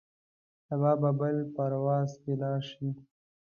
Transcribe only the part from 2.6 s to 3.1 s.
شې.